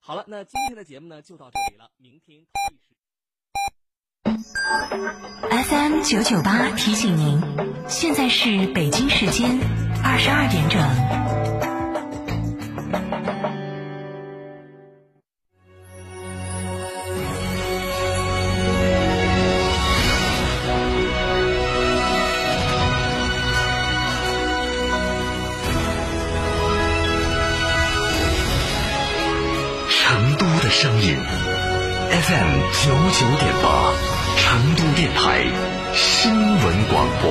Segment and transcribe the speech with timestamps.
[0.00, 2.94] 好了，那今天的节目呢就到这里了，明天同一时。
[5.68, 7.40] FM 九九八提醒您，
[7.88, 9.58] 现在是北京时间
[10.04, 11.75] 二十二点整。
[32.84, 33.92] 九九点八，
[34.36, 35.44] 成都电台
[35.92, 37.30] 新闻广播。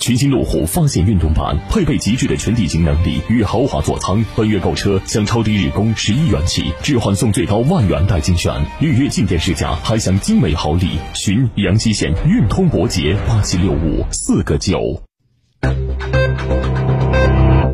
[0.00, 4.24] 全新路虎发现运动版，配备极致的全地形能力与豪华座舱。
[4.36, 11.00] 本月购车享超低日供十一元起，置换送最高万元代金券，预约进店试驾还享精美好礼。
[11.14, 15.02] 寻阳西县运通伯捷八七六五四个九。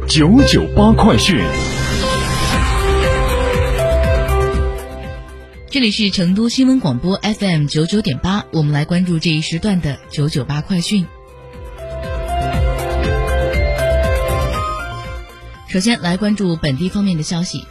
[0.09, 1.39] 九九八快讯。
[5.69, 11.05] 这里是成都新闻广播 FM 九九点八，我们来关注这一时段的九九八快讯。
[15.75, 17.65] 首先来关注本地方面的消息，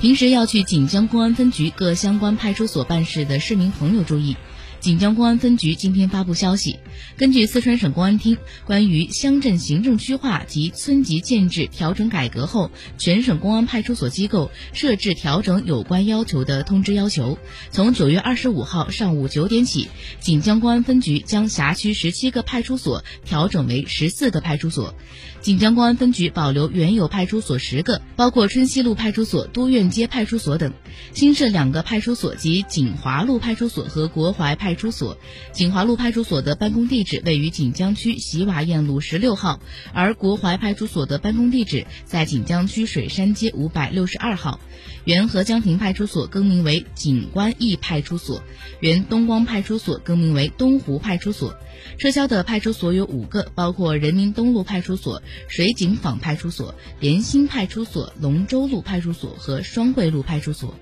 [0.00, 4.36] 平时要去锦江公安分局各相关派出所办事的市民朋友注意。
[4.80, 6.78] 锦江公安分局今天发布消息，
[7.16, 17.38] 根据四川省公安厅关于乡镇行政区划及村级建制调整改革后，全省公安派出所机构设置调整有关要求的通知要求，
[17.72, 19.88] 从九月二十五号上午九点起，
[20.20, 24.94] 锦江公安分局将辖区十七个派出所调整为十四个派出所。
[25.40, 30.72] 锦江公安分局保留原有派出所十个，包括春熙路派出所、都院街派出所等，
[31.14, 35.16] 新设两个派出所及锦华路派出所和国怀派派出所。
[35.52, 39.60] 锦华路派出所的办公地址位于锦江区喜瓦堰路十六号，
[39.94, 44.60] 而国怀派出所的办公地址在锦江区水山街五百六十二号。
[45.06, 48.42] 原合江亭派出所更名为锦官驿派出所，
[48.80, 51.54] 原东光派出所更名为东湖派出所。
[51.96, 60.74] 撤销的派出所有五个，包括人民东路派出所、水井坊派出所、莲新派出所、龙州路派出所和双汇路派出所。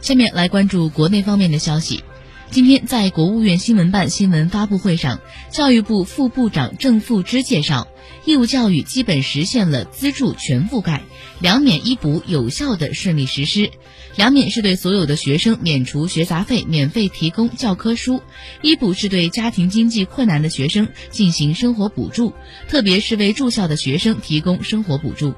[0.00, 2.02] 下面来关注国内方面的消息。
[2.50, 5.20] 今天在国务院新闻办新闻发布会上，
[5.50, 7.88] 教育部副部长郑富芝介绍，
[8.24, 11.02] 义务教育基本实现了资助全覆盖，
[11.40, 13.70] 两免一补有效的顺利实施。
[14.16, 18.22] 两免是对所有的学生免除学杂费，免费提供教科书；
[18.62, 22.32] 一补是对家庭经济困难的学生进行生活补助，
[22.66, 25.34] 特别是为住校的学生提供生活补助。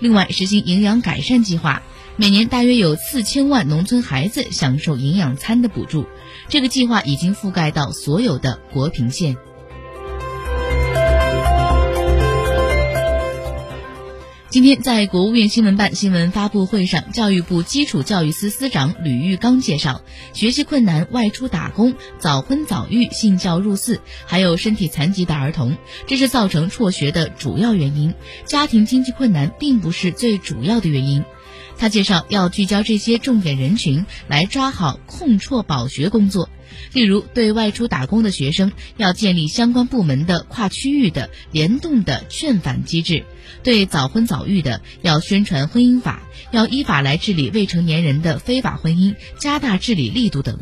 [0.00, 1.82] 另外，实行营养改善计划，
[2.20, 6.04] 每年大约有四千万农村孩子享受营养餐的补助。
[6.48, 9.36] 这个计划已经覆盖到所有的国平县。
[14.50, 20.02] 今天在国务院新闻办新闻发布会上，教育部基础教育司司长吕玉刚介绍，
[20.32, 25.76] 学习困难、外出打工、早婚早育、信教入寺，还有身体残疾的儿童，
[26.08, 28.12] 这是造成辍学的主要原因。
[28.44, 31.24] 家庭经济困难并不是最主要的原因。
[31.78, 36.50] 他介绍，要聚焦这些重点人群，来抓好控辍保学工作。
[36.92, 43.24] 例如，对外出打工的学生，要建立相关部门的跨区域的联动的劝返机制；
[43.62, 50.58] 对早婚早育的，要宣传婚姻法，要依法来治理未成年人的非法婚姻，加大治理力度等。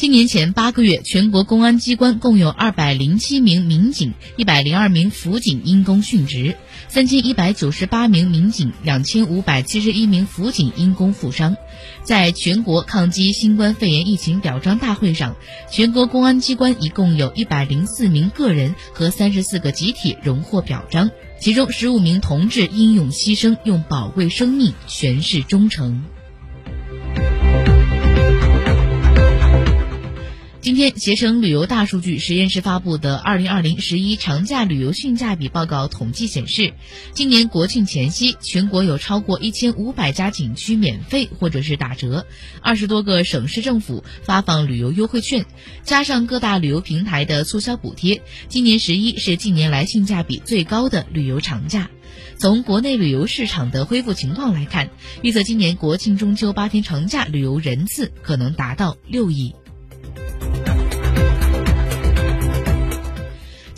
[0.00, 6.56] 今年前八个月，全国公安机关共有二百零七名民警、一百零二名辅警因公殉职，
[6.88, 11.54] 三千一百九十八名民警、两千五百七十一名辅警因公负伤。
[12.02, 15.36] 在全国抗击新冠肺炎疫情表彰大会上，
[15.70, 26.02] 全国公安机关一共有一百零四名个人和三十四个集体荣获表彰，其中十五名同志英勇牺牲，用宝贵生命诠释忠诚。
[30.62, 36.74] 今天，携程旅游大数据实验室发布的《二零二零十一长假旅游性价比报告》统计显示，
[37.14, 42.26] 今年国庆前夕，全国有超过一千五百家景区免费或者是打折，
[42.60, 45.46] 二十多个省市政府发放旅游优惠券，
[45.82, 51.88] 加上各大旅游平台的促销补贴，今年十一是近年来性价比最高的旅游长假。
[52.38, 54.90] 从国内旅游市场的恢复情况来看，
[55.22, 59.54] 预测今年国庆中秋八天长假旅游人次可能达到六亿。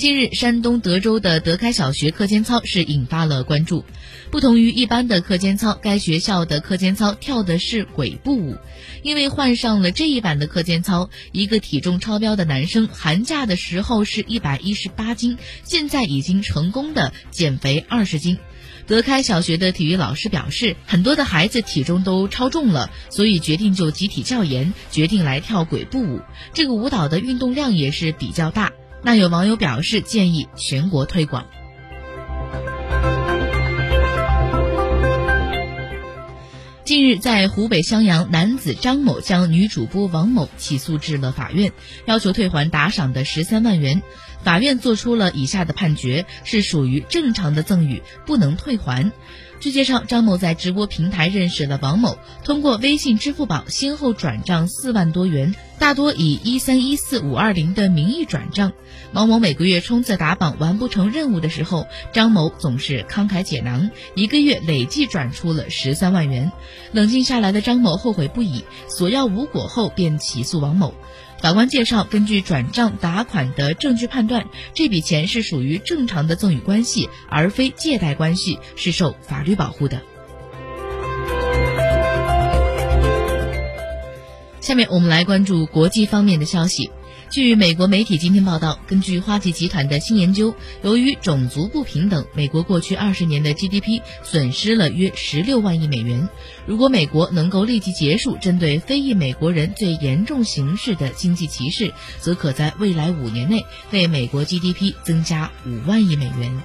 [0.02, 3.84] 近日，山东德州的德开小学课间操是引发了关注。
[4.32, 8.56] 不同于一般的课间操，该学校的课间操跳的是鬼步舞。
[9.04, 18.38] 因为换上了这一版的课间操，一个体重超标的男生，寒假的时候是一百一十八斤，现在已经成功的减肥二十斤。
[18.88, 26.22] 德开小学的体育老师表示，很多的孩子体重都超重了，所以决定就集体教研，决定来跳鬼步舞。
[26.54, 28.72] 这个舞蹈的运动量也是比较大。
[29.04, 31.46] 那有网友表示建议全国推广。
[36.84, 41.72] 近日，在湖北襄阳，男子张某将女主播王某起诉至了法院，
[42.06, 44.02] 要求退还打赏的十三万元。
[44.42, 49.12] 法院作出了以下的判决：是属于正常的赠与，不能退还。
[49.62, 58.72] 据介绍，张某在直播平台认识了王某，通过微信、支付宝先后转账四万多元，大多以一三一四五二零的名义转账。
[59.12, 66.50] 王某每个月冲刺打榜完不成任务的时候，张某总是慷慨解囊，一个月累计转出了十三万元。
[66.90, 70.92] 冷静下来的张某后悔不已，索要无果后便起诉王某。
[71.42, 80.00] 法官介绍，根据转账打款的证据判断，这笔钱是属于正常的赠与关系，而非借贷关系，是受法律保护的。
[84.60, 86.92] 下面我们来关注国际方面的消息。
[87.32, 96.28] 据美国媒体今天报道，根据花旗集团的新研究，由于种族不平等，美国过去二十年的 GDP 损失了约十六万亿美元。
[96.66, 106.62] 如果美国能够立即结束针对非裔美国人最严重形式的经济歧视，则可在未来五年内为美国 GDP 增加五万亿美元。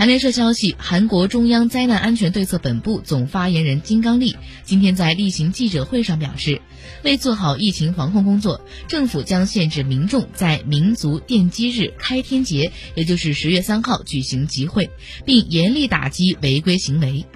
[0.00, 6.62] 韩联社消息，韩国中央灾难安全对策本部总发言人金刚利今天在例行记者会上表示，
[7.04, 14.88] 为做好疫情防控工作，政府将限制民众在民族奠基日开天节，也就是十月三号举行集会，
[15.26, 17.26] 并严厉打击违规行为。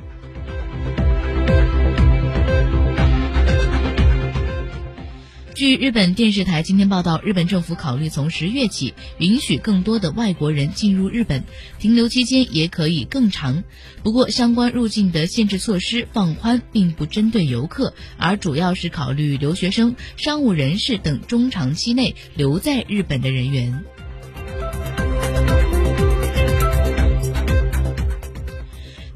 [5.55, 11.45] 据日本电视台今天报道，日本政府考虑从十月起允许更多的外国人进入日本，
[11.79, 13.63] 停留期间也可以更长。
[14.03, 23.85] 不过，相关入境的限制措施放宽，并不针对游客，而主要是考虑留学生、商务人士等中长期内留在日本的人员。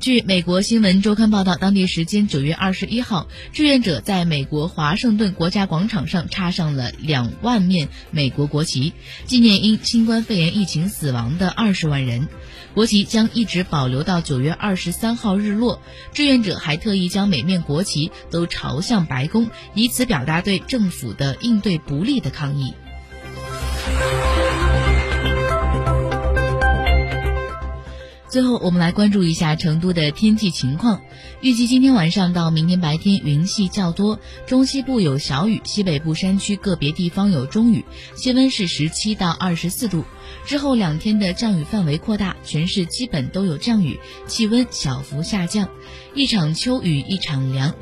[0.09, 8.95] 据美国新闻周刊报道，当地时间九月二十一号，志愿者在美国华盛顿国家广场上插上了两万面美国国旗，
[9.27, 12.27] 纪念因新冠肺炎疫情死亡的二十万人。
[12.73, 15.83] 国旗将一直保留到九月二十三号日落。
[16.15, 22.73] 志愿者还特意将每面国旗都朝向白宫，以此表达对政府的应对不力的抗议。
[28.29, 31.01] 最后，我们来关注一下成都的天气情况。
[31.41, 40.05] 预计今天晚上到明天白天云系较多，中西部有小雨，西北部山区个别地方有中雨，气温是十七到二十四度。
[40.45, 45.71] 之后两天的降雨范围扩大，全市基本都有降雨，气温小幅下降。
[46.15, 47.75] 一场秋雨一场凉。